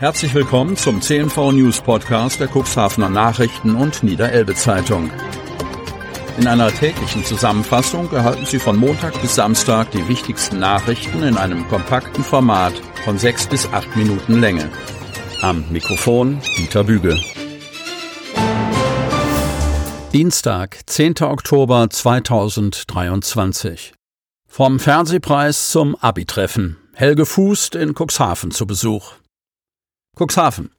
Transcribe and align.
Herzlich 0.00 0.32
willkommen 0.32 0.78
zum 0.78 1.02
CNV 1.02 1.52
News 1.52 1.82
Podcast 1.82 2.40
der 2.40 2.48
Cuxhavener 2.48 3.10
Nachrichten 3.10 3.76
und 3.76 4.02
Niederelbe 4.02 4.54
Zeitung. 4.54 5.10
In 6.38 6.46
einer 6.46 6.72
täglichen 6.72 7.22
Zusammenfassung 7.22 8.10
erhalten 8.10 8.46
Sie 8.46 8.58
von 8.58 8.78
Montag 8.78 9.20
bis 9.20 9.34
Samstag 9.34 9.90
die 9.90 10.08
wichtigsten 10.08 10.58
Nachrichten 10.58 11.22
in 11.22 11.36
einem 11.36 11.68
kompakten 11.68 12.24
Format 12.24 12.72
von 13.04 13.18
sechs 13.18 13.46
bis 13.46 13.70
acht 13.74 13.94
Minuten 13.94 14.40
Länge. 14.40 14.70
Am 15.42 15.66
Mikrofon 15.70 16.40
Dieter 16.56 16.84
Büge. 16.84 17.20
Dienstag, 20.14 20.78
10. 20.86 21.24
Oktober 21.24 21.90
2023. 21.90 23.92
Vom 24.46 24.80
Fernsehpreis 24.80 25.70
zum 25.70 25.94
Abi-Treffen. 25.94 26.78
Helge 26.94 27.26
Fußt 27.26 27.74
in 27.74 27.94
Cuxhaven 27.94 28.50
zu 28.50 28.66
Besuch. 28.66 29.20
Cuxhaven. 30.20 30.70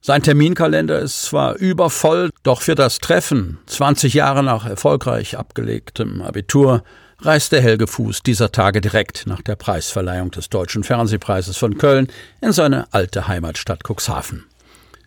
Sein 0.00 0.22
Terminkalender 0.22 1.00
ist 1.00 1.22
zwar 1.22 1.56
übervoll, 1.56 2.30
doch 2.42 2.62
für 2.62 2.74
das 2.74 2.98
Treffen, 2.98 3.58
20 3.66 4.14
Jahre 4.14 4.42
nach 4.42 4.64
erfolgreich 4.64 5.36
abgelegtem 5.36 6.22
Abitur, 6.22 6.82
reiste 7.20 7.60
Helge 7.60 7.86
Fuß 7.86 8.22
dieser 8.22 8.50
Tage 8.50 8.80
direkt 8.80 9.26
nach 9.26 9.42
der 9.42 9.56
Preisverleihung 9.56 10.30
des 10.30 10.48
Deutschen 10.48 10.84
Fernsehpreises 10.84 11.58
von 11.58 11.76
Köln 11.76 12.08
in 12.40 12.52
seine 12.52 12.86
alte 12.92 13.28
Heimatstadt 13.28 13.82
Cuxhaven. 13.86 14.46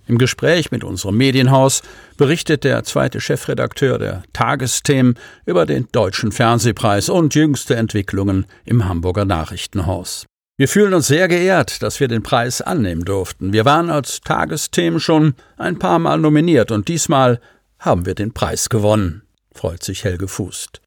Im 0.08 0.18
Gespräch 0.18 0.72
mit 0.72 0.84
unserem 0.84 1.18
Medienhaus 1.18 1.82
berichtet 2.18 2.64
der 2.64 2.84
zweite 2.84 3.22
Chefredakteur 3.22 3.98
der 3.98 4.24
Tagesthemen 4.34 5.16
über 5.46 5.66
den 5.66 5.88
Deutschen 5.92 6.32
Fernsehpreis 6.32 7.10
und 7.10 7.34
jüngste 7.34 7.76
Entwicklungen 7.76 8.46
im 8.66 8.88
Hamburger 8.88 9.26
Nachrichtenhaus. 9.26 10.28
Wir 10.62 10.68
fühlen 10.68 10.94
uns 10.94 11.08
sehr 11.08 11.28
geehrt, 11.28 11.82
dass 11.82 12.00
wir 12.00 12.08
den 12.08 12.22
Preis 12.22 12.62
annehmen 12.62 13.04
durften. 13.04 13.52
Wir 13.52 13.66
waren 13.66 13.90
als 13.90 14.22
Tagesthemen 14.22 15.00
schon 15.00 15.34
ein 15.58 15.80
paar 15.80 15.98
Mal 15.98 16.20
nominiert 16.20 16.70
und 16.70 16.88
diesmal 16.88 17.42
haben 17.80 18.06
wir 18.06 18.14
den 18.14 18.32
Preis 18.32 18.70
gewonnen, 18.70 19.24
freut 19.52 19.82
sich 19.84 20.04
Helge 20.04 20.28
Fußt. 20.28 20.80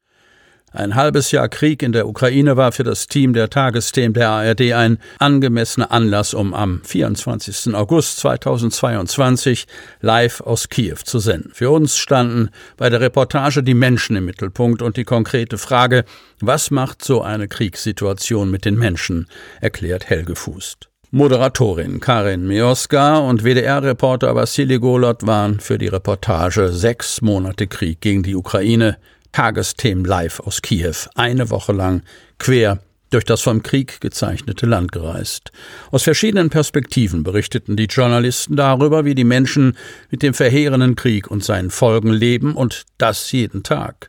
Ein 0.75 0.95
halbes 0.95 1.31
Jahr 1.31 1.47
Krieg 1.47 1.81
in 1.81 1.93
der 1.93 2.05
Ukraine 2.05 2.57
war 2.57 2.73
für 2.73 2.83
das 2.83 3.07
Team 3.07 3.31
der 3.31 3.49
Tagesthemen 3.49 4.13
der 4.13 4.29
ARD 4.29 4.73
ein 4.73 4.97
angemessener 5.19 5.89
Anlass, 5.89 6.33
um 6.33 6.53
am 6.53 6.81
24. 6.83 7.73
August 7.73 8.17
2022 8.17 9.67
live 10.01 10.41
aus 10.41 10.67
Kiew 10.67 10.97
zu 11.05 11.19
senden. 11.19 11.51
Für 11.53 11.69
uns 11.69 11.95
standen 11.95 12.49
bei 12.75 12.89
der 12.89 12.99
Reportage 12.99 13.63
die 13.63 13.73
Menschen 13.73 14.17
im 14.17 14.25
Mittelpunkt 14.25 14.81
und 14.81 14.97
die 14.97 15.05
konkrete 15.05 15.57
Frage, 15.57 16.03
was 16.41 16.71
macht 16.71 17.05
so 17.05 17.21
eine 17.21 17.47
Kriegssituation 17.47 18.51
mit 18.51 18.65
den 18.65 18.75
Menschen, 18.75 19.27
erklärt 19.61 20.09
Helge 20.09 20.35
Fußt. 20.35 20.89
Moderatorin 21.11 22.01
Karin 22.01 22.47
Mioska 22.47 23.19
und 23.19 23.45
WDR-Reporter 23.45 24.35
Vassili 24.35 24.77
Golot 24.79 25.25
waren 25.25 25.61
für 25.61 25.77
die 25.77 25.87
Reportage 25.87 26.73
Sechs 26.73 27.21
Monate 27.21 27.67
Krieg 27.67 28.01
gegen 28.01 28.23
die 28.23 28.35
Ukraine 28.35 28.97
Tagesthemen 29.35 30.05
live 30.05 30.39
aus 30.39 30.61
Kiew, 30.61 30.95
eine 31.13 31.49
Woche 31.49 31.73
lang 31.73 32.03
quer 32.39 32.79
durch 33.09 33.25
das 33.25 33.41
vom 33.41 33.63
Krieg 33.63 33.99
gezeichnete 33.99 34.65
Land 34.65 34.93
gereist. 34.93 35.51
Aus 35.91 36.03
verschiedenen 36.03 36.49
Perspektiven 36.49 37.23
berichteten 37.23 37.75
die 37.75 37.87
Journalisten 37.87 38.55
darüber, 38.55 39.03
wie 39.03 39.13
die 39.13 39.25
Menschen 39.25 39.75
mit 40.09 40.23
dem 40.23 40.33
verheerenden 40.33 40.95
Krieg 40.95 41.29
und 41.29 41.43
seinen 41.43 41.69
Folgen 41.69 42.13
leben 42.13 42.55
und 42.55 42.85
das 42.97 43.29
jeden 43.33 43.61
Tag 43.63 44.07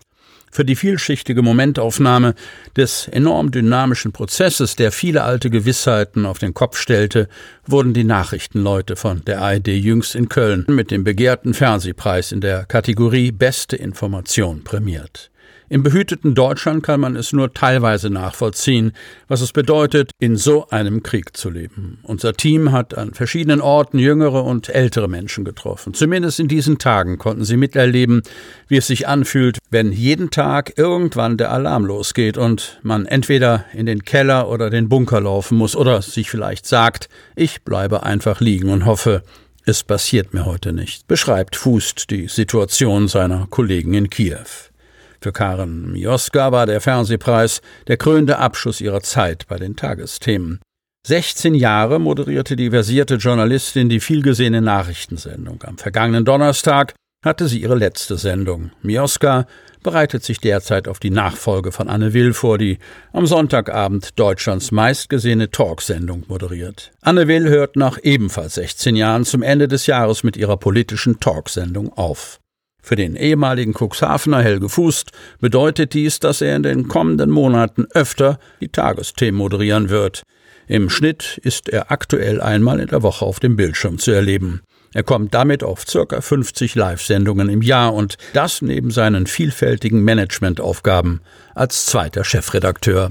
für 0.57 0.65
die 0.65 0.75
vielschichtige 0.75 1.43
Momentaufnahme 1.43 2.35
des 2.75 3.09
enorm 3.09 3.51
dynamischen 3.51 4.13
Prozesses, 4.13 4.75
der 4.75 4.91
viele 4.91 5.23
alte 5.23 5.51
Gewissheiten 5.51 6.25
auf 6.25 6.39
den 6.39 6.55
Kopf 6.55 6.79
stellte, 6.79 7.29
wurden 7.67 7.93
die 7.93 8.05
Nachrichtenleute 8.05 8.97
von 8.97 9.23
der 9.27 9.43
ARD 9.43 9.69
jüngst 9.69 10.15
in 10.15 10.31
Köln 10.31 10.65
mit 10.67 10.91
dem 10.91 11.05
begehrten 11.05 11.53
Fernsehpreis 11.53 12.33
in 12.33 12.41
der 12.41 12.65
Kategorie 12.65 13.33
Beste 13.33 13.77
Information 13.77 14.65
prämiert. 14.65 15.31
Im 15.69 15.83
behüteten 15.83 16.35
Deutschland 16.37 16.85
kann 16.85 17.01
man 17.01 17.17
es 17.17 17.33
nur 17.33 17.53
teilweise 17.53 18.09
nachvollziehen, 18.09 18.93
was 19.27 19.41
es 19.41 19.53
bedeutet, 19.53 20.13
in 20.21 20.37
so 20.37 20.69
einem 20.69 21.03
Krieg 21.03 21.37
zu 21.37 21.51
leben. 21.51 21.99
Unser 22.05 22.35
Team 22.35 22.71
hat 22.71 22.97
an 22.97 23.15
verschiedenen 23.15 23.61
Orten 23.61 23.99
jüngere 23.99 24.45
und 24.45 24.69
ältere 24.69 25.09
Menschen 25.09 25.45
getroffen. 25.45 25.93
Zumindest 25.93 26.39
in 26.39 26.47
diesen 26.47 26.79
Tagen 26.79 27.19
konnten 27.19 27.45
sie 27.45 27.57
miterleben, 27.57 28.23
wie 28.69 28.77
es 28.77 28.87
sich 28.87 29.09
anfühlt, 29.09 29.59
wenn 29.71 29.91
jeden 29.91 30.31
Tag 30.31 30.79
irgendwann 30.79 31.37
der 31.37 31.51
Alarm 31.51 31.85
losgeht 31.85 32.39
und 32.39 32.79
man 32.83 33.05
entweder 33.07 33.65
in 33.73 33.87
den 33.87 34.05
Keller 34.05 34.49
oder 34.49 34.71
den 34.71 34.89
Bunker 34.89 35.21
laufen 35.21 35.59
muss 35.59 35.75
oder 35.75 36.01
sich 36.01 36.31
vielleicht 36.31 36.67
sagt, 36.67 37.09
ich 37.35 37.63
bleibe 37.63 38.05
einfach 38.05 38.41
liegen 38.41 38.71
und 38.71 38.87
hoffe, 38.87 39.25
es 39.65 39.83
passiert 39.83 40.33
mir 40.33 40.47
heute 40.47 40.73
nicht, 40.73 41.09
beschreibt 41.09 41.57
Fußt 41.57 42.09
die 42.11 42.29
Situation 42.29 43.09
seiner 43.09 43.49
Kollegen 43.51 43.95
in 43.95 44.11
Kiew. 44.11 44.71
Für 45.27 45.33
Karen 45.33 45.91
Mioska 45.91 46.53
war 46.53 46.67
der 46.67 46.81
Fernsehpreis 46.81 47.61
der 47.89 47.97
krönende 47.97 48.39
Abschluss 48.39 48.81
ihrer 48.81 49.01
Zeit 49.01 49.49
bei 49.49 49.57
den 49.57 49.75
Tagesthemen. 49.75 50.61
16 51.05 51.57
Jahre 51.57 51.99
moderierte 51.99 52.55
die 52.55 52.71
versierte 52.71 53.17
Journalistin 53.17 53.89
die 53.89 53.99
vielgesehene 53.99 54.63
Nachrichtensendung. 54.63 55.61
Am 55.65 55.79
vergangenen 55.79 56.25
Donnerstag 56.25 56.95
hatte 57.25 57.49
sie 57.49 57.61
ihre 57.61 57.75
letzte 57.75 58.19
Sendung. 58.19 58.71
Mioska 58.83 59.49
bereitet 59.83 60.23
sich 60.23 60.39
derzeit 60.39 60.87
auf 60.87 61.01
die 61.01 61.11
Nachfolge 61.11 61.73
von 61.73 61.89
Anne 61.89 62.15
Will 62.15 62.33
vor, 62.33 62.57
die 62.57 62.79
am 63.13 63.27
Sonntagabend 63.27 64.17
Deutschlands 64.21 64.71
meistgesehene 64.71 65.51
Talksendung 65.51 66.23
moderiert. 66.29 66.93
Anne 67.01 67.27
Will 67.27 67.49
hört 67.49 67.75
nach 67.75 67.99
ebenfalls 68.01 68.55
16 68.55 68.95
Jahren 68.95 69.25
zum 69.25 69.43
Ende 69.43 69.67
des 69.67 69.89
Jahres 69.89 70.23
mit 70.23 70.37
ihrer 70.37 70.57
politischen 70.57 71.19
Talksendung 71.19 71.93
auf. 71.93 72.39
Für 72.87 72.95
den 72.95 73.17
ehemaligen 73.17 73.75
Cuxhavener 73.75 74.43
Helge 74.43 74.69
Fußt 74.69 75.11
bedeutet 75.41 75.93
dies, 75.93 76.21
dass 76.21 76.41
er 76.41 76.55
in 76.55 76.63
den 76.63 76.87
kommenden 76.87 77.31
Monaten 77.31 77.89
öfter 77.93 78.39
die 78.61 78.69
Tagesthemen 78.69 79.37
moderieren 79.37 79.89
wird. 79.89 80.23
Im 80.69 80.89
Schnitt 80.89 81.41
ist 81.43 81.69
er 81.69 81.91
aktuell 81.91 82.41
einmal 82.41 82.79
in 82.79 82.87
der 82.87 83.03
Woche 83.03 83.25
auf 83.25 83.41
dem 83.41 83.57
Bildschirm 83.57 83.99
zu 83.99 84.13
erleben. 84.13 84.63
Er 84.95 85.03
kommt 85.03 85.35
damit 85.35 85.65
auf 85.65 85.85
circa 85.85 86.21
50 86.21 86.77
Live-Sendungen 86.77 87.49
im 87.49 87.61
Jahr 87.61 87.93
und 87.93 88.19
das 88.35 88.63
neben 88.63 88.93
seinen 88.93 89.27
vielfältigen 89.27 90.05
Managementaufgaben 90.05 91.23
als 91.57 91.87
zweiter 91.87 92.23
Chefredakteur. 92.23 93.11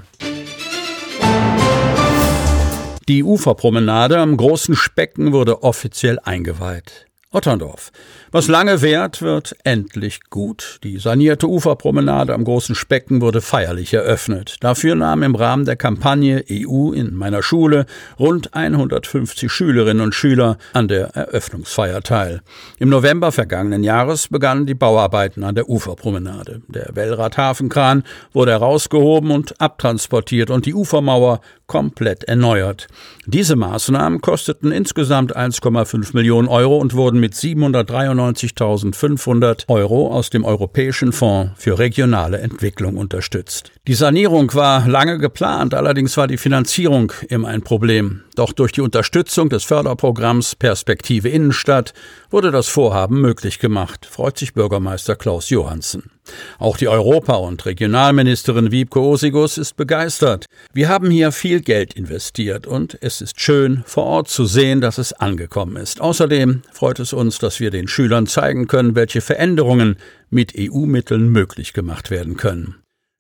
Die 3.09 3.23
Uferpromenade 3.23 4.19
am 4.19 4.37
Großen 4.37 4.73
Specken 4.77 5.33
wurde 5.33 5.63
offiziell 5.63 6.17
eingeweiht. 6.23 7.07
Otterndorf. 7.35 7.91
Was 8.31 8.47
lange 8.47 8.81
währt, 8.81 9.21
wird 9.21 9.55
endlich 9.65 10.21
gut. 10.29 10.79
Die 10.83 10.99
sanierte 10.99 11.49
Uferpromenade 11.49 12.33
am 12.33 12.45
Großen 12.45 12.75
Specken 12.75 13.19
wurde 13.19 13.41
feierlich 13.41 13.93
eröffnet. 13.93 14.55
Dafür 14.61 14.95
nahmen 14.95 15.23
im 15.23 15.35
Rahmen 15.35 15.65
der 15.65 15.75
Kampagne 15.75 16.45
EU 16.49 16.91
in 16.91 17.13
meiner 17.13 17.43
Schule 17.43 17.85
rund 18.17 18.53
150 18.53 19.51
Schülerinnen 19.51 20.01
und 20.01 20.15
Schüler 20.15 20.57
an 20.71 20.87
der 20.87 21.07
Eröffnungsfeier 21.15 22.01
teil. 22.01 22.41
Im 22.79 22.89
November 22.89 23.33
vergangenen 23.33 23.83
Jahres 23.83 24.29
begannen 24.29 24.65
die 24.65 24.73
Bauarbeiten 24.73 25.43
an 25.43 25.55
der 25.55 25.69
Uferpromenade. 25.69 26.61
Der 26.69 26.95
Wellrad-Hafenkran 26.95 28.03
wurde 28.31 28.51
herausgehoben 28.51 29.31
und 29.31 29.59
abtransportiert 29.59 30.49
und 30.49 30.65
die 30.65 30.73
Ufermauer 30.73 31.41
komplett 31.67 32.23
erneuert. 32.25 32.87
Diese 33.25 33.55
Maßnahmen 33.55 34.21
kosteten 34.21 34.71
insgesamt 34.71 35.35
1,5 35.35 36.11
Millionen 36.13 36.47
Euro 36.47 36.77
und 36.77 36.93
wurden 36.93 37.19
mit 37.25 37.33
793.500 37.33 39.67
Euro 39.67 40.13
aus 40.13 40.29
dem 40.29 40.45
Europäischen 40.45 41.11
Fonds 41.11 41.53
für 41.57 41.79
regionale 41.79 42.37
Entwicklung 42.37 42.97
unterstützt. 42.97 43.71
Die 43.87 43.95
Sanierung 43.95 44.53
war 44.53 44.87
lange 44.87 45.17
geplant, 45.17 45.73
allerdings 45.73 46.15
war 46.17 46.27
die 46.27 46.37
Finanzierung 46.37 47.11
immer 47.27 47.47
ein 47.47 47.63
Problem. 47.63 48.24
Doch 48.35 48.51
durch 48.51 48.73
die 48.73 48.81
Unterstützung 48.81 49.49
des 49.49 49.63
Förderprogramms 49.63 50.55
Perspektive 50.55 51.29
Innenstadt 51.29 51.93
wurde 52.29 52.51
das 52.51 52.67
Vorhaben 52.67 53.21
möglich 53.21 53.59
gemacht, 53.59 54.05
freut 54.05 54.37
sich 54.37 54.53
Bürgermeister 54.53 55.15
Klaus 55.15 55.49
Johansen. 55.49 56.11
Auch 56.59 56.75
die 56.75 56.89
Europa- 56.89 57.35
und 57.35 57.65
Regionalministerin 57.65 58.71
Wiebke 58.71 58.99
Osigus 58.99 59.57
ist 59.57 59.77
begeistert. 59.77 60.47
Wir 60.73 60.89
haben 60.89 61.09
hier 61.09 61.31
viel 61.31 61.61
Geld 61.61 61.93
investiert 61.93 62.67
und 62.67 62.97
es 63.01 63.21
ist 63.21 63.39
schön, 63.39 63.83
vor 63.85 64.03
Ort 64.03 64.27
zu 64.27 64.45
sehen, 64.45 64.81
dass 64.81 64.97
es 64.97 65.13
angekommen 65.13 65.77
ist. 65.77 66.01
Außerdem 66.01 66.63
freut 66.73 66.99
es 66.99 67.13
uns, 67.13 67.37
dass 67.37 67.61
wir 67.61 67.71
den 67.71 67.87
Schülern 67.87 68.27
zeigen 68.27 68.67
können, 68.67 68.95
welche 68.95 69.21
Veränderungen 69.21 69.97
mit 70.29 70.53
EU-Mitteln 70.57 71.29
möglich 71.29 71.71
gemacht 71.71 72.11
werden 72.11 72.35
können. 72.35 72.75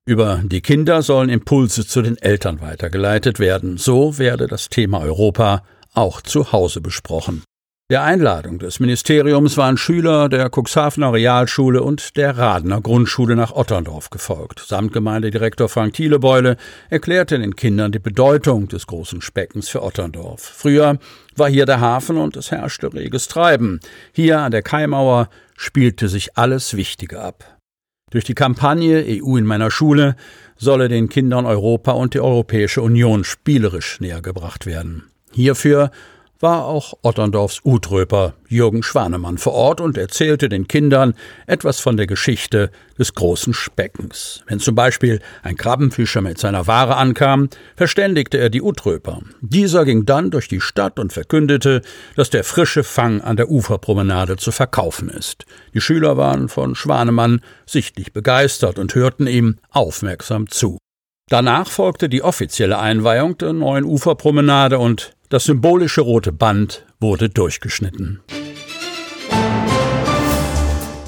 Über 0.07 0.41
die 0.43 0.61
Kinder 0.61 1.01
sollen 1.01 1.29
Impulse 1.29 1.87
zu 1.87 2.03
den 2.03 2.15
Eltern 2.19 2.61
weitergeleitet 2.61 3.39
werden. 3.39 3.77
So 3.77 4.19
werde 4.19 4.45
das 4.45 4.69
Thema 4.69 4.99
Europa 4.99 5.63
auch 5.95 6.21
zu 6.21 6.51
Hause 6.51 6.79
besprochen. 6.79 7.41
Der 7.89 8.03
Einladung 8.03 8.59
des 8.59 8.79
Ministeriums 8.79 9.57
waren 9.57 9.77
Schüler 9.77 10.29
der 10.29 10.51
Cuxhavener 10.51 11.13
Realschule 11.13 11.81
und 11.81 12.17
der 12.17 12.37
Radner 12.37 12.81
Grundschule 12.81 13.35
nach 13.35 13.51
Otterndorf 13.51 14.11
gefolgt. 14.11 14.59
Samtgemeindedirektor 14.59 15.69
Frank 15.69 15.93
Thielebeule 15.93 16.57
erklärte 16.91 17.39
den 17.39 17.55
Kindern 17.55 17.91
die 17.91 17.99
Bedeutung 17.99 18.67
des 18.67 18.85
großen 18.85 19.23
Speckens 19.23 19.69
für 19.69 19.81
Otterndorf. 19.81 20.41
Früher 20.41 20.99
war 21.35 21.49
hier 21.49 21.65
der 21.65 21.79
Hafen 21.79 22.17
und 22.17 22.37
es 22.37 22.51
herrschte 22.51 22.93
reges 22.93 23.27
Treiben. 23.27 23.79
Hier 24.13 24.39
an 24.41 24.51
der 24.51 24.61
Kaimauer 24.61 25.29
spielte 25.55 26.09
sich 26.09 26.37
alles 26.37 26.75
Wichtige 26.75 27.21
ab. 27.21 27.54
Durch 28.11 28.23
die 28.23 28.35
Kampagne 28.35 29.03
EU 29.07 29.35
in 29.35 29.45
meiner 29.45 29.71
Schule 29.71 30.15
solle 30.55 30.89
den 30.89 31.09
Kindern 31.09 31.45
Europa 31.45 31.91
und 31.91 32.13
die 32.13 32.19
Europäische 32.19 32.81
Union 32.81 33.23
spielerisch 33.23 33.99
nähergebracht 33.99 34.65
werden. 34.65 35.03
Hierfür 35.31 35.91
war 36.39 36.65
auch 36.65 36.93
Otterndorfs 37.01 37.61
Utröper 37.63 38.33
Jürgen 38.47 38.83
Schwanemann 38.83 39.37
vor 39.37 39.53
Ort 39.53 39.81
und 39.81 39.97
erzählte 39.97 40.49
den 40.49 40.67
Kindern 40.67 41.13
etwas 41.47 41.79
von 41.79 41.97
der 41.97 42.07
Geschichte 42.07 42.71
des 42.99 43.13
großen 43.13 43.53
Speckens. 43.53 44.43
Wenn 44.47 44.59
zum 44.59 44.75
Beispiel 44.75 45.21
ein 45.43 45.57
Krabbenfischer 45.57 46.21
mit 46.21 46.37
seiner 46.37 46.67
Ware 46.67 46.97
ankam, 46.97 47.49
verständigte 47.75 48.37
er 48.37 48.49
die 48.49 48.61
Utröper. 48.61 49.21
Dieser 49.41 49.85
ging 49.85 50.05
dann 50.05 50.31
durch 50.31 50.47
die 50.47 50.61
Stadt 50.61 50.99
und 50.99 51.13
verkündete, 51.13 51.81
dass 52.15 52.29
der 52.29 52.43
frische 52.43 52.83
Fang 52.83 53.21
an 53.21 53.37
der 53.37 53.49
Uferpromenade 53.49 54.37
zu 54.37 54.51
verkaufen 54.51 55.09
ist. 55.09 55.45
Die 55.73 55.81
Schüler 55.81 56.17
waren 56.17 56.49
von 56.49 56.75
Schwanemann 56.75 57.41
sichtlich 57.65 58.13
begeistert 58.13 58.77
und 58.79 58.93
hörten 58.95 59.27
ihm 59.27 59.57
aufmerksam 59.71 60.49
zu. 60.49 60.77
Danach 61.27 61.69
folgte 61.69 62.07
die 62.07 62.21
offizielle 62.21 62.77
Einweihung 62.77 63.37
der 63.39 63.53
neuen 63.53 63.83
Uferpromenade 63.83 64.77
und 64.77 65.14
das 65.35 65.43
symbolische 65.43 65.99
rote 65.99 66.31
Band 66.31 66.85
wurde 67.01 67.27
durchgeschnitten. 67.27 68.21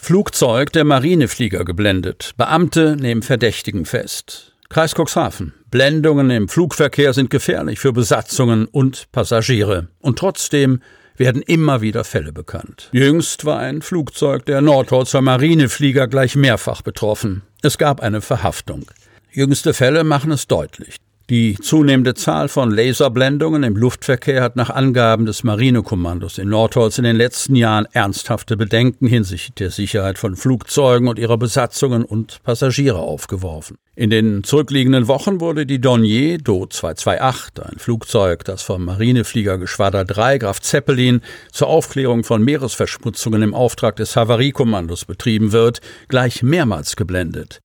Flugzeug 0.02 0.74
der 0.74 0.84
Marineflieger 0.84 1.64
geblendet. 1.64 2.34
Beamte 2.36 2.98
nehmen 2.98 3.22
Verdächtigen 3.22 3.86
fest. 3.86 4.58
Kreis 4.68 4.96
Cuxhaven. 4.96 5.54
Blendungen 5.72 6.30
im 6.30 6.50
Flugverkehr 6.50 7.14
sind 7.14 7.30
gefährlich 7.30 7.80
für 7.80 7.94
Besatzungen 7.94 8.66
und 8.66 9.10
Passagiere. 9.14 9.88
Und 10.00 10.20
trotzdem 10.20 10.82
werden 11.16 11.42
immer 11.42 11.80
wieder 11.80 12.04
Fälle 12.04 12.34
bekannt. 12.34 12.90
Jüngst 12.92 13.46
war 13.46 13.60
ein 13.60 13.82
Flugzeug 13.82 14.46
der 14.46 14.60
Nordholzer 14.60 15.22
Marineflieger 15.22 16.10
gleich 16.10 16.36
mehrfach 16.36 16.82
betroffen. 16.82 17.44
Es 17.62 17.78
gab 17.78 18.02
eine 18.02 18.20
Verhaftung. 18.20 18.92
Jüngste 19.32 19.74
Fälle 19.74 20.04
machen 20.04 20.32
es 20.32 20.48
deutlich. 20.48 20.98
Die 21.30 21.56
zunehmende 21.56 22.14
Zahl 22.14 22.48
von 22.48 22.72
Laserblendungen 22.72 23.64
im 23.64 23.76
Luftverkehr 23.76 24.42
hat 24.42 24.56
nach 24.56 24.70
Angaben 24.70 25.26
des 25.26 25.44
Marinekommandos 25.44 26.38
in 26.38 26.48
Nordholz 26.48 27.00
in 27.00 27.04
den 27.04 27.18
letzten 27.18 27.58
Jahren 27.58 27.86
ernsthafte 27.92 28.56
Bedenken 28.56 29.08
hinsichtlich 29.08 29.54
der 29.56 29.72
Sicherheit 29.72 30.18
von 30.18 30.38
Flugzeugen 30.38 31.10
und 31.10 31.20
ihrer 31.20 31.38
Besatzungen 31.38 32.06
und 32.06 32.42
Passagiere 32.44 33.00
aufgeworfen. 33.00 33.78
In 33.98 34.10
den 34.10 34.46
zurückliegenden 34.46 35.10
Wochen 35.10 35.42
wurde 35.42 35.66
die 35.66 35.82
Dornier 35.82 36.38
Do 36.38 36.66
228, 36.66 37.74
ein 37.74 37.78
Flugzeug, 37.78 38.46
das 38.46 38.62
vom 38.62 38.86
Marinefliegergeschwader 38.86 40.06
3 40.06 40.38
Graf 40.38 40.62
Zeppelin 40.62 41.20
zur 41.52 41.68
Aufklärung 41.68 42.24
von 42.24 42.42
Meeresverschmutzungen 42.42 43.42
im 43.42 43.54
Auftrag 43.54 43.98
des 43.98 44.16
Havariekommandos 44.16 45.04
betrieben 45.04 45.52
wird, 45.52 45.82
gleich 46.08 46.42
mehrmals 46.42 46.96
geblendet. 46.96 47.60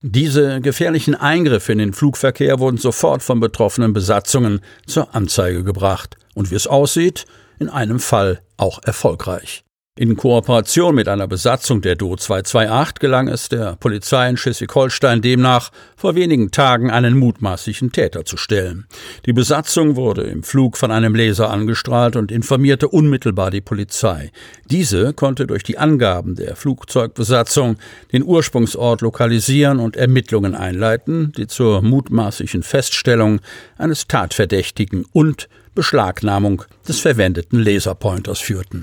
Diese 0.00 0.60
gefährlichen 0.60 1.16
Eingriffe 1.16 1.72
in 1.72 1.78
den 1.78 1.92
Flugverkehr 1.92 2.60
wurden 2.60 2.76
sofort 2.76 3.20
von 3.20 3.40
betroffenen 3.40 3.92
Besatzungen 3.92 4.60
zur 4.86 5.12
Anzeige 5.12 5.64
gebracht 5.64 6.16
und 6.34 6.52
wie 6.52 6.54
es 6.54 6.68
aussieht, 6.68 7.24
in 7.58 7.68
einem 7.68 7.98
Fall 7.98 8.40
auch 8.56 8.80
erfolgreich. 8.84 9.64
In 9.98 10.16
Kooperation 10.16 10.94
mit 10.94 11.08
einer 11.08 11.26
Besatzung 11.26 11.80
der 11.80 11.96
Do 11.96 12.14
228 12.14 13.00
gelang 13.00 13.26
es 13.26 13.48
der 13.48 13.74
Polizei 13.80 14.28
in 14.28 14.36
Schleswig-Holstein 14.36 15.22
demnach, 15.22 15.72
vor 15.96 16.14
wenigen 16.14 16.52
Tagen 16.52 16.92
einen 16.92 17.18
mutmaßlichen 17.18 17.90
Täter 17.90 18.24
zu 18.24 18.36
stellen. 18.36 18.86
Die 19.26 19.32
Besatzung 19.32 19.96
wurde 19.96 20.22
im 20.22 20.44
Flug 20.44 20.76
von 20.76 20.92
einem 20.92 21.16
Laser 21.16 21.50
angestrahlt 21.50 22.14
und 22.14 22.30
informierte 22.30 22.86
unmittelbar 22.86 23.50
die 23.50 23.60
Polizei. 23.60 24.30
Diese 24.70 25.12
konnte 25.14 25.48
durch 25.48 25.64
die 25.64 25.78
Angaben 25.78 26.36
der 26.36 26.54
Flugzeugbesatzung 26.54 27.76
den 28.12 28.22
Ursprungsort 28.22 29.00
lokalisieren 29.00 29.80
und 29.80 29.96
Ermittlungen 29.96 30.54
einleiten, 30.54 31.32
die 31.36 31.48
zur 31.48 31.82
mutmaßlichen 31.82 32.62
Feststellung 32.62 33.40
eines 33.78 34.06
Tatverdächtigen 34.06 35.06
und 35.12 35.48
Beschlagnahmung 35.74 36.62
des 36.86 37.00
verwendeten 37.00 37.58
Laserpointers 37.58 38.38
führten. 38.38 38.82